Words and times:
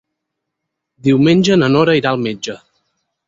Diumenge 1.07 1.59
na 1.63 1.69
Nora 1.75 1.97
irà 2.01 2.13
al 2.15 2.21
metge. 2.29 2.57